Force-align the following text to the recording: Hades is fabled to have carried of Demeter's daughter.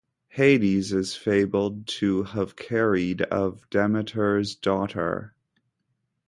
Hades 0.29 0.91
is 0.93 1.15
fabled 1.15 1.85
to 1.99 2.23
have 2.23 2.55
carried 2.55 3.21
of 3.21 3.69
Demeter's 3.69 4.55
daughter. 4.55 5.35